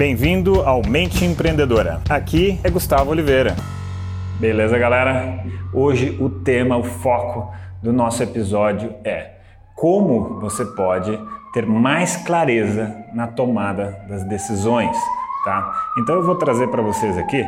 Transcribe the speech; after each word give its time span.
Bem-vindo 0.00 0.62
ao 0.62 0.80
Mente 0.80 1.26
Empreendedora. 1.26 2.00
Aqui 2.08 2.58
é 2.64 2.70
Gustavo 2.70 3.10
Oliveira. 3.10 3.54
Beleza, 4.40 4.78
galera? 4.78 5.44
Hoje 5.74 6.16
o 6.18 6.30
tema, 6.30 6.78
o 6.78 6.82
foco 6.82 7.52
do 7.82 7.92
nosso 7.92 8.22
episódio 8.22 8.94
é 9.04 9.32
como 9.76 10.40
você 10.40 10.64
pode 10.64 11.20
ter 11.52 11.66
mais 11.66 12.16
clareza 12.16 12.96
na 13.12 13.26
tomada 13.26 14.02
das 14.08 14.24
decisões, 14.24 14.96
tá? 15.44 15.70
Então 15.98 16.14
eu 16.14 16.24
vou 16.24 16.36
trazer 16.36 16.68
para 16.68 16.80
vocês 16.80 17.18
aqui 17.18 17.44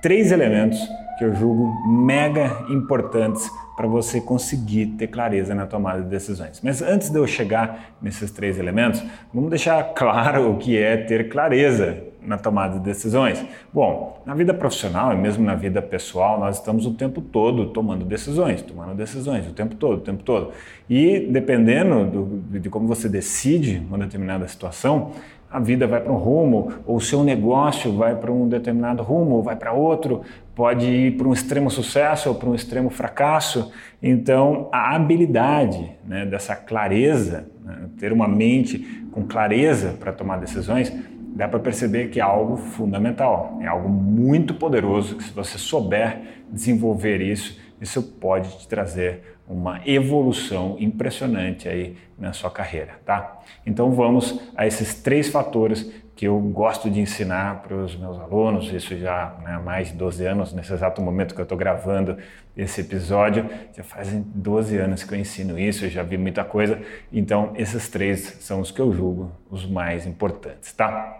três 0.00 0.30
elementos 0.30 0.78
que 1.18 1.24
eu 1.24 1.34
julgo 1.34 1.74
mega 1.84 2.64
importantes 2.70 3.50
para 3.76 3.86
você 3.86 4.20
conseguir 4.20 4.86
ter 4.98 5.06
clareza 5.08 5.54
na 5.54 5.66
tomada 5.66 6.02
de 6.02 6.08
decisões. 6.08 6.60
Mas 6.62 6.82
antes 6.82 7.10
de 7.10 7.18
eu 7.18 7.26
chegar 7.26 7.94
nesses 8.00 8.30
três 8.30 8.58
elementos, 8.58 9.02
vamos 9.32 9.50
deixar 9.50 9.82
claro 9.94 10.52
o 10.52 10.58
que 10.58 10.76
é 10.76 10.96
ter 10.96 11.28
clareza 11.28 12.12
na 12.24 12.38
tomada 12.38 12.78
de 12.78 12.84
decisões. 12.84 13.44
Bom, 13.72 14.22
na 14.24 14.34
vida 14.34 14.54
profissional 14.54 15.12
e 15.12 15.16
mesmo 15.16 15.44
na 15.44 15.54
vida 15.54 15.82
pessoal, 15.82 16.38
nós 16.38 16.58
estamos 16.58 16.86
o 16.86 16.94
tempo 16.94 17.20
todo 17.20 17.66
tomando 17.70 18.04
decisões, 18.04 18.62
tomando 18.62 18.94
decisões 18.94 19.46
o 19.46 19.52
tempo 19.52 19.74
todo, 19.74 19.98
o 19.98 20.00
tempo 20.00 20.22
todo. 20.22 20.52
E 20.88 21.20
dependendo 21.30 22.04
do, 22.04 22.60
de 22.60 22.70
como 22.70 22.86
você 22.86 23.08
decide 23.08 23.82
uma 23.88 23.98
determinada 23.98 24.46
situação, 24.46 25.12
a 25.52 25.60
vida 25.60 25.86
vai 25.86 26.00
para 26.00 26.10
um 26.10 26.16
rumo, 26.16 26.72
ou 26.86 26.96
o 26.96 27.00
seu 27.00 27.22
negócio 27.22 27.92
vai 27.92 28.16
para 28.16 28.32
um 28.32 28.48
determinado 28.48 29.02
rumo, 29.02 29.36
ou 29.36 29.42
vai 29.42 29.54
para 29.54 29.72
outro, 29.72 30.22
pode 30.54 30.86
ir 30.86 31.16
para 31.16 31.28
um 31.28 31.32
extremo 31.32 31.70
sucesso 31.70 32.30
ou 32.30 32.34
para 32.34 32.48
um 32.48 32.54
extremo 32.54 32.88
fracasso. 32.88 33.70
Então, 34.02 34.70
a 34.72 34.96
habilidade 34.96 35.92
né, 36.06 36.24
dessa 36.24 36.56
clareza, 36.56 37.46
né, 37.62 37.88
ter 37.98 38.12
uma 38.12 38.26
mente 38.26 38.78
com 39.12 39.24
clareza 39.24 39.94
para 40.00 40.10
tomar 40.10 40.38
decisões, 40.38 40.90
dá 41.34 41.46
para 41.46 41.60
perceber 41.60 42.08
que 42.08 42.18
é 42.18 42.22
algo 42.22 42.56
fundamental, 42.56 43.58
é 43.60 43.66
algo 43.66 43.90
muito 43.90 44.54
poderoso 44.54 45.16
que 45.16 45.24
se 45.24 45.32
você 45.32 45.58
souber 45.58 46.20
desenvolver 46.50 47.20
isso, 47.20 47.60
isso 47.80 48.02
pode 48.02 48.58
te 48.58 48.68
trazer 48.68 49.31
uma 49.48 49.80
evolução 49.86 50.76
impressionante 50.78 51.68
aí 51.68 51.96
na 52.18 52.32
sua 52.32 52.50
carreira, 52.50 53.00
tá? 53.04 53.40
Então 53.66 53.92
vamos 53.92 54.40
a 54.56 54.66
esses 54.66 54.94
três 54.94 55.28
fatores 55.28 55.90
que 56.14 56.26
eu 56.26 56.38
gosto 56.38 56.90
de 56.90 57.00
ensinar 57.00 57.62
para 57.62 57.74
os 57.74 57.96
meus 57.96 58.18
alunos, 58.18 58.72
isso 58.72 58.96
já 58.96 59.34
né, 59.42 59.54
há 59.54 59.60
mais 59.60 59.88
de 59.88 59.94
12 59.94 60.24
anos, 60.24 60.52
nesse 60.52 60.72
exato 60.72 61.02
momento 61.02 61.34
que 61.34 61.40
eu 61.40 61.44
estou 61.44 61.58
gravando 61.58 62.18
esse 62.56 62.82
episódio, 62.82 63.48
já 63.74 63.82
fazem 63.82 64.24
12 64.34 64.76
anos 64.76 65.02
que 65.02 65.14
eu 65.14 65.18
ensino 65.18 65.58
isso, 65.58 65.86
eu 65.86 65.90
já 65.90 66.02
vi 66.02 66.18
muita 66.18 66.44
coisa, 66.44 66.80
então 67.12 67.52
esses 67.56 67.88
três 67.88 68.20
são 68.40 68.60
os 68.60 68.70
que 68.70 68.80
eu 68.80 68.92
julgo 68.92 69.32
os 69.50 69.66
mais 69.66 70.06
importantes, 70.06 70.72
tá? 70.72 71.18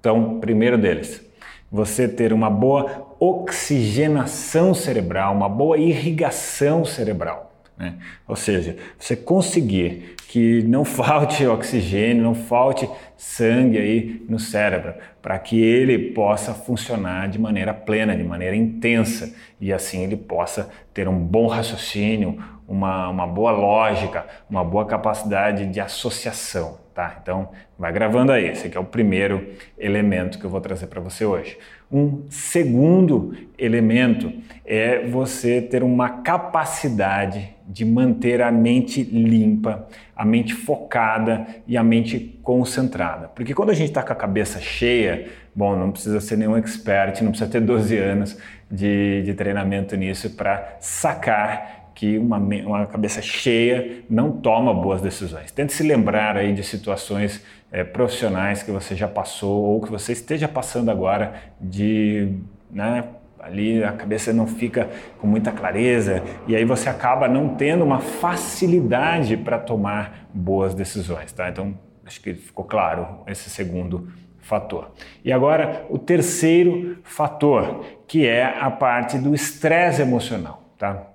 Então, 0.00 0.40
primeiro 0.40 0.78
deles, 0.78 1.24
você 1.70 2.08
ter 2.08 2.32
uma 2.32 2.50
boa 2.50 3.14
oxigenação 3.20 4.74
cerebral, 4.74 5.34
uma 5.34 5.48
boa 5.48 5.78
irrigação 5.78 6.84
cerebral. 6.84 7.49
Né? 7.80 7.94
Ou 8.28 8.36
seja, 8.36 8.76
você 8.98 9.16
conseguir 9.16 10.14
que 10.28 10.62
não 10.64 10.84
falte 10.84 11.44
oxigênio, 11.48 12.22
não 12.22 12.34
falte 12.34 12.88
sangue 13.16 13.78
aí 13.78 14.22
no 14.28 14.38
cérebro, 14.38 14.92
para 15.22 15.38
que 15.38 15.58
ele 15.58 16.12
possa 16.12 16.52
funcionar 16.52 17.28
de 17.28 17.38
maneira 17.38 17.72
plena, 17.72 18.14
de 18.14 18.22
maneira 18.22 18.54
intensa, 18.54 19.34
e 19.58 19.72
assim 19.72 20.04
ele 20.04 20.16
possa 20.16 20.70
ter 20.92 21.08
um 21.08 21.18
bom 21.18 21.46
raciocínio, 21.46 22.38
uma, 22.68 23.08
uma 23.08 23.26
boa 23.26 23.50
lógica, 23.50 24.26
uma 24.48 24.62
boa 24.62 24.84
capacidade 24.84 25.66
de 25.66 25.80
associação. 25.80 26.78
Tá? 27.00 27.16
Então, 27.22 27.48
vai 27.78 27.90
gravando 27.90 28.30
aí. 28.30 28.48
Esse 28.48 28.66
aqui 28.66 28.76
é 28.76 28.80
o 28.80 28.84
primeiro 28.84 29.54
elemento 29.78 30.38
que 30.38 30.44
eu 30.44 30.50
vou 30.50 30.60
trazer 30.60 30.86
para 30.86 31.00
você 31.00 31.24
hoje. 31.24 31.56
Um 31.90 32.26
segundo 32.28 33.34
elemento 33.56 34.30
é 34.66 35.06
você 35.06 35.62
ter 35.62 35.82
uma 35.82 36.10
capacidade 36.20 37.56
de 37.66 37.86
manter 37.86 38.42
a 38.42 38.52
mente 38.52 39.02
limpa, 39.02 39.88
a 40.14 40.26
mente 40.26 40.52
focada 40.52 41.46
e 41.66 41.74
a 41.74 41.82
mente 41.82 42.38
concentrada. 42.42 43.28
Porque 43.28 43.54
quando 43.54 43.70
a 43.70 43.74
gente 43.74 43.88
está 43.88 44.02
com 44.02 44.12
a 44.12 44.16
cabeça 44.16 44.60
cheia, 44.60 45.26
bom, 45.54 45.74
não 45.74 45.90
precisa 45.90 46.20
ser 46.20 46.36
nenhum 46.36 46.58
expert, 46.58 47.22
não 47.22 47.30
precisa 47.30 47.50
ter 47.50 47.62
12 47.62 47.96
anos 47.96 48.38
de, 48.70 49.22
de 49.22 49.32
treinamento 49.32 49.96
nisso 49.96 50.28
para 50.36 50.76
sacar 50.80 51.89
que 51.94 52.18
uma, 52.18 52.38
uma 52.38 52.86
cabeça 52.86 53.20
cheia 53.20 54.02
não 54.08 54.32
toma 54.32 54.72
boas 54.72 55.00
decisões. 55.00 55.50
Tente 55.50 55.72
se 55.72 55.82
lembrar 55.82 56.36
aí 56.36 56.52
de 56.52 56.62
situações 56.62 57.44
é, 57.70 57.84
profissionais 57.84 58.62
que 58.62 58.70
você 58.70 58.94
já 58.94 59.08
passou 59.08 59.62
ou 59.64 59.80
que 59.80 59.90
você 59.90 60.12
esteja 60.12 60.48
passando 60.48 60.90
agora 60.90 61.34
de, 61.60 62.34
né, 62.70 63.04
ali 63.38 63.82
a 63.82 63.92
cabeça 63.92 64.32
não 64.32 64.46
fica 64.46 64.88
com 65.18 65.26
muita 65.26 65.50
clareza 65.50 66.22
e 66.46 66.54
aí 66.54 66.64
você 66.64 66.88
acaba 66.88 67.26
não 67.26 67.54
tendo 67.54 67.84
uma 67.84 68.00
facilidade 68.00 69.36
para 69.36 69.58
tomar 69.58 70.28
boas 70.32 70.74
decisões, 70.74 71.32
tá? 71.32 71.48
Então, 71.48 71.74
acho 72.04 72.20
que 72.20 72.34
ficou 72.34 72.64
claro 72.64 73.20
esse 73.26 73.48
segundo 73.48 74.08
fator. 74.40 74.90
E 75.24 75.32
agora 75.32 75.86
o 75.88 75.98
terceiro 75.98 76.98
fator, 77.02 77.84
que 78.06 78.26
é 78.26 78.44
a 78.44 78.70
parte 78.70 79.18
do 79.18 79.34
estresse 79.34 80.02
emocional, 80.02 80.62
tá? 80.76 81.06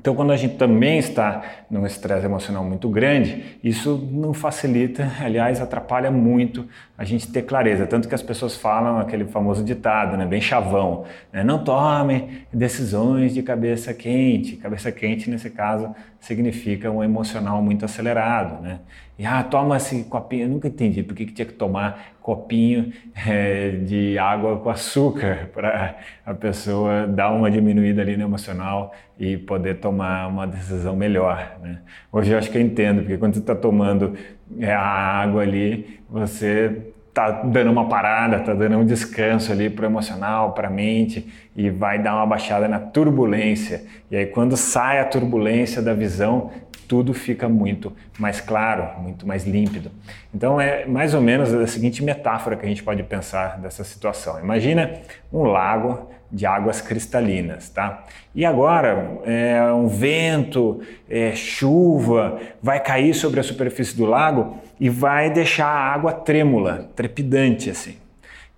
Então, 0.00 0.14
quando 0.14 0.32
a 0.32 0.36
gente 0.36 0.56
também 0.56 0.98
está 0.98 1.42
num 1.70 1.84
estresse 1.84 2.24
emocional 2.24 2.64
muito 2.64 2.88
grande, 2.88 3.58
isso 3.62 4.08
não 4.10 4.32
facilita, 4.32 5.12
aliás, 5.20 5.60
atrapalha 5.60 6.10
muito 6.10 6.66
a 6.96 7.04
gente 7.04 7.30
ter 7.30 7.42
clareza. 7.42 7.86
Tanto 7.86 8.08
que 8.08 8.14
as 8.14 8.22
pessoas 8.22 8.56
falam 8.56 8.98
aquele 8.98 9.26
famoso 9.26 9.62
ditado, 9.62 10.16
né, 10.16 10.24
bem 10.24 10.40
chavão: 10.40 11.04
né, 11.30 11.44
não 11.44 11.62
tome 11.62 12.46
decisões 12.50 13.34
de 13.34 13.42
cabeça 13.42 13.92
quente. 13.92 14.56
Cabeça 14.56 14.90
quente, 14.90 15.28
nesse 15.28 15.50
caso, 15.50 15.94
significa 16.18 16.90
um 16.90 17.04
emocional 17.04 17.62
muito 17.62 17.84
acelerado. 17.84 18.62
Né? 18.62 18.80
E 19.18 19.26
ah, 19.26 19.42
toma 19.42 19.76
esse 19.76 20.04
copinho. 20.04 20.44
Eu 20.44 20.48
nunca 20.48 20.68
entendi 20.68 21.02
por 21.02 21.14
que, 21.14 21.26
que 21.26 21.32
tinha 21.34 21.44
que 21.44 21.52
tomar 21.52 22.14
copinho 22.22 22.92
é, 23.26 23.70
de 23.70 24.18
água 24.18 24.58
com 24.58 24.70
açúcar 24.70 25.48
para 25.54 25.96
a 26.24 26.34
pessoa 26.34 27.06
dar 27.06 27.30
uma 27.32 27.50
diminuída 27.50 28.02
ali 28.02 28.16
no 28.16 28.24
emocional 28.24 28.92
e 29.18 29.36
poder 29.36 29.76
tomar 29.76 30.28
uma 30.28 30.46
decisão 30.46 30.96
melhor. 30.96 31.58
Né? 31.62 31.78
Hoje 32.12 32.32
eu 32.32 32.38
acho 32.38 32.50
que 32.50 32.58
eu 32.58 32.62
entendo, 32.62 33.00
porque 33.00 33.18
quando 33.18 33.34
você 33.34 33.40
está 33.40 33.54
tomando 33.54 34.16
é, 34.58 34.72
a 34.72 34.80
água 34.80 35.42
ali, 35.42 36.00
você 36.08 36.92
está 37.08 37.30
dando 37.42 37.70
uma 37.70 37.88
parada, 37.88 38.36
está 38.36 38.54
dando 38.54 38.78
um 38.78 38.84
descanso 38.84 39.50
ali 39.52 39.68
para 39.68 39.82
o 39.82 39.86
emocional, 39.86 40.52
para 40.52 40.68
a 40.68 40.70
mente 40.70 41.28
e 41.56 41.68
vai 41.68 41.98
dar 41.98 42.14
uma 42.14 42.26
baixada 42.26 42.68
na 42.68 42.78
turbulência. 42.78 43.84
E 44.10 44.16
aí 44.16 44.26
quando 44.26 44.56
sai 44.56 45.00
a 45.00 45.04
turbulência 45.04 45.82
da 45.82 45.92
visão, 45.92 46.50
tudo 46.90 47.14
fica 47.14 47.48
muito 47.48 47.92
mais 48.18 48.40
claro, 48.40 49.00
muito 49.00 49.24
mais 49.24 49.46
límpido. 49.46 49.92
Então 50.34 50.60
é 50.60 50.84
mais 50.86 51.14
ou 51.14 51.20
menos 51.20 51.54
a 51.54 51.64
seguinte 51.64 52.02
metáfora 52.02 52.56
que 52.56 52.66
a 52.66 52.68
gente 52.68 52.82
pode 52.82 53.00
pensar 53.04 53.60
dessa 53.60 53.84
situação. 53.84 54.40
Imagina 54.40 54.94
um 55.32 55.44
lago 55.44 56.10
de 56.32 56.44
águas 56.46 56.80
cristalinas, 56.80 57.68
tá? 57.70 58.04
E 58.34 58.44
agora 58.44 59.20
é, 59.24 59.72
um 59.72 59.86
vento, 59.86 60.80
é, 61.08 61.30
chuva 61.30 62.40
vai 62.60 62.80
cair 62.80 63.14
sobre 63.14 63.38
a 63.38 63.44
superfície 63.44 63.96
do 63.96 64.04
lago 64.04 64.56
e 64.80 64.90
vai 64.90 65.30
deixar 65.30 65.68
a 65.68 65.92
água 65.94 66.12
trêmula, 66.12 66.90
trepidante 66.96 67.70
assim. 67.70 67.94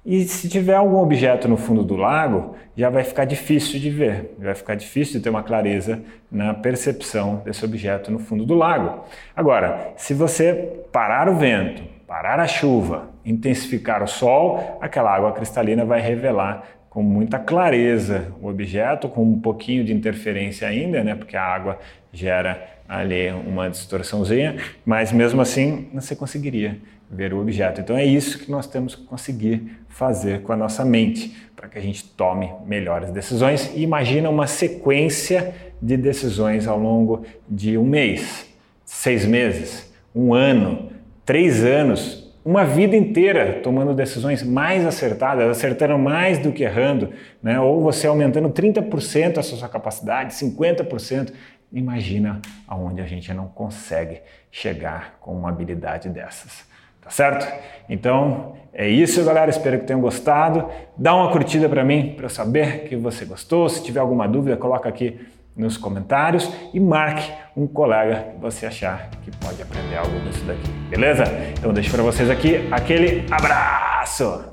E 0.04 0.24
se 0.24 0.48
tiver 0.48 0.74
algum 0.74 0.96
objeto 0.96 1.46
no 1.46 1.56
fundo 1.56 1.84
do 1.84 1.94
lago, 1.94 2.56
já 2.76 2.90
vai 2.90 3.04
ficar 3.04 3.24
difícil 3.24 3.78
de 3.78 3.88
ver, 3.88 4.34
vai 4.36 4.54
ficar 4.54 4.74
difícil 4.74 5.18
de 5.18 5.20
ter 5.20 5.30
uma 5.30 5.44
clareza 5.44 6.02
na 6.28 6.52
percepção 6.52 7.36
desse 7.44 7.64
objeto 7.64 8.10
no 8.10 8.18
fundo 8.18 8.44
do 8.44 8.54
lago. 8.54 9.04
Agora, 9.36 9.92
se 9.96 10.12
você 10.12 10.80
parar 10.90 11.28
o 11.28 11.36
vento, 11.36 11.84
parar 12.04 12.40
a 12.40 12.48
chuva, 12.48 13.10
intensificar 13.24 14.02
o 14.02 14.08
sol, 14.08 14.78
aquela 14.80 15.14
água 15.14 15.30
cristalina 15.32 15.84
vai 15.84 16.00
revelar 16.00 16.64
com 16.90 17.02
muita 17.02 17.38
clareza 17.38 18.34
o 18.42 18.48
objeto, 18.48 19.08
com 19.08 19.22
um 19.22 19.40
pouquinho 19.40 19.84
de 19.84 19.94
interferência 19.94 20.66
ainda, 20.66 21.04
né, 21.04 21.14
porque 21.14 21.36
a 21.36 21.44
água 21.44 21.78
gera 22.12 22.60
ali 22.92 23.30
uma 23.30 23.70
distorçãozinha, 23.70 24.56
mas 24.84 25.12
mesmo 25.12 25.40
assim 25.40 25.88
você 25.94 26.14
conseguiria 26.14 26.78
ver 27.10 27.32
o 27.32 27.40
objeto. 27.40 27.80
Então 27.80 27.96
é 27.96 28.04
isso 28.04 28.38
que 28.38 28.50
nós 28.50 28.66
temos 28.66 28.94
que 28.94 29.04
conseguir 29.04 29.78
fazer 29.88 30.42
com 30.42 30.52
a 30.52 30.56
nossa 30.56 30.84
mente, 30.84 31.34
para 31.56 31.68
que 31.68 31.78
a 31.78 31.80
gente 31.80 32.04
tome 32.04 32.52
melhores 32.66 33.10
decisões. 33.10 33.70
E 33.74 33.82
imagina 33.82 34.28
uma 34.28 34.46
sequência 34.46 35.54
de 35.80 35.96
decisões 35.96 36.66
ao 36.66 36.78
longo 36.78 37.24
de 37.48 37.78
um 37.78 37.84
mês, 37.84 38.46
seis 38.84 39.24
meses, 39.24 39.90
um 40.14 40.34
ano, 40.34 40.90
três 41.24 41.64
anos, 41.64 42.30
uma 42.44 42.64
vida 42.64 42.96
inteira 42.96 43.60
tomando 43.62 43.94
decisões 43.94 44.42
mais 44.42 44.84
acertadas, 44.84 45.48
acertando 45.48 45.96
mais 45.96 46.38
do 46.38 46.52
que 46.52 46.64
errando, 46.64 47.10
né? 47.42 47.58
ou 47.58 47.80
você 47.80 48.06
aumentando 48.06 48.50
30% 48.50 49.38
a 49.38 49.42
sua 49.42 49.68
capacidade, 49.68 50.34
50%. 50.34 51.32
Imagina 51.72 52.40
aonde 52.68 53.00
a 53.00 53.06
gente 53.06 53.32
não 53.32 53.48
consegue 53.48 54.20
chegar 54.50 55.16
com 55.20 55.36
uma 55.36 55.48
habilidade 55.48 56.08
dessas. 56.08 56.64
tá 57.00 57.10
certo? 57.10 57.46
Então 57.88 58.54
é 58.72 58.88
isso, 58.88 59.24
galera. 59.24 59.50
Espero 59.50 59.80
que 59.80 59.86
tenham 59.86 60.00
gostado. 60.00 60.68
Dá 60.96 61.14
uma 61.14 61.30
curtida 61.30 61.68
para 61.68 61.84
mim 61.84 62.14
para 62.14 62.26
eu 62.26 62.30
saber 62.30 62.84
que 62.88 62.96
você 62.96 63.24
gostou. 63.24 63.68
Se 63.68 63.82
tiver 63.82 64.00
alguma 64.00 64.28
dúvida, 64.28 64.56
coloca 64.56 64.88
aqui 64.88 65.18
nos 65.56 65.76
comentários 65.76 66.50
e 66.72 66.80
marque 66.80 67.30
um 67.56 67.66
colega 67.66 68.32
que 68.32 68.40
você 68.40 68.66
achar 68.66 69.10
que 69.22 69.30
pode 69.36 69.60
aprender 69.60 69.96
algo 69.96 70.18
disso 70.20 70.44
daqui, 70.46 70.70
beleza? 70.88 71.24
Então 71.58 71.72
deixo 71.72 71.90
para 71.90 72.02
vocês 72.02 72.30
aqui 72.30 72.68
aquele 72.70 73.26
abraço. 73.30 74.51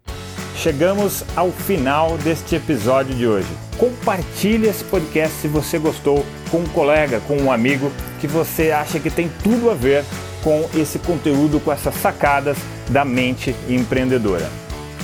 Chegamos 0.61 1.23
ao 1.37 1.51
final 1.51 2.17
deste 2.17 2.53
episódio 2.53 3.15
de 3.15 3.25
hoje. 3.25 3.47
Compartilhe 3.77 4.67
esse 4.67 4.83
podcast 4.83 5.37
se 5.37 5.47
você 5.47 5.79
gostou 5.79 6.25
com 6.51 6.57
um 6.57 6.67
colega, 6.67 7.21
com 7.21 7.37
um 7.37 7.49
amigo 7.49 7.89
que 8.19 8.27
você 8.27 8.69
acha 8.69 8.99
que 8.99 9.09
tem 9.09 9.31
tudo 9.41 9.71
a 9.71 9.73
ver 9.73 10.03
com 10.43 10.69
esse 10.75 10.99
conteúdo, 10.99 11.61
com 11.61 11.71
essas 11.71 11.95
sacadas 11.95 12.57
da 12.89 13.05
mente 13.05 13.55
empreendedora. 13.69 14.49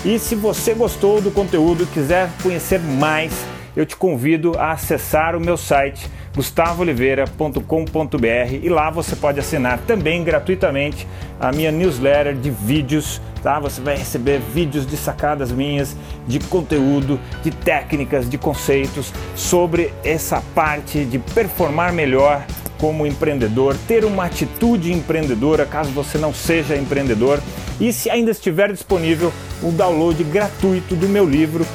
E 0.03 0.19
se 0.19 0.35
você 0.35 0.73
gostou 0.73 1.21
do 1.21 1.31
conteúdo 1.31 1.83
e 1.83 1.87
quiser 1.87 2.29
conhecer 2.43 2.81
mais, 2.81 3.31
eu 3.77 3.85
te 3.85 3.95
convido 3.95 4.59
a 4.59 4.73
acessar 4.73 5.37
o 5.37 5.39
meu 5.39 5.55
site 5.55 6.05
gustavooliveira.com.br 6.35 8.53
e 8.61 8.69
lá 8.69 8.89
você 8.89 9.15
pode 9.15 9.39
assinar 9.39 9.79
também 9.79 10.23
gratuitamente 10.23 11.07
a 11.39 11.51
minha 11.51 11.71
newsletter 11.71 12.35
de 12.35 12.51
vídeos, 12.51 13.21
tá? 13.41 13.59
Você 13.59 13.81
vai 13.81 13.97
receber 13.97 14.39
vídeos 14.39 14.85
de 14.85 14.97
sacadas 14.97 15.51
minhas, 15.51 15.95
de 16.27 16.39
conteúdo, 16.39 17.19
de 17.43 17.51
técnicas, 17.51 18.29
de 18.29 18.37
conceitos 18.37 19.11
sobre 19.35 19.93
essa 20.03 20.41
parte 20.53 21.05
de 21.05 21.19
performar 21.19 21.93
melhor 21.93 22.45
como 22.77 23.07
empreendedor, 23.07 23.75
ter 23.87 24.03
uma 24.03 24.25
atitude 24.25 24.91
empreendedora 24.91 25.65
caso 25.65 25.91
você 25.91 26.17
não 26.17 26.33
seja 26.33 26.75
empreendedor 26.75 27.39
e 27.79 27.93
se 27.93 28.09
ainda 28.09 28.31
estiver 28.31 28.71
disponível 28.71 29.31
o 29.63 29.71
download 29.71 30.21
gratuito 30.25 30.95
do 30.95 31.07
meu 31.07 31.25
livro 31.25 31.65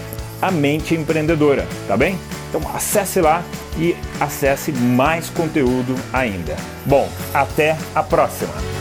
A 0.40 0.50
Mente 0.50 0.94
Empreendedora, 0.94 1.66
tá 1.88 1.96
bem? 1.96 2.18
Então 2.50 2.60
acesse 2.74 3.20
lá 3.20 3.42
e 3.78 3.96
acesse 4.20 4.72
mais 4.72 5.30
conteúdo 5.30 5.94
ainda. 6.12 6.56
Bom, 6.84 7.08
até 7.32 7.76
a 7.94 8.02
próxima! 8.02 8.79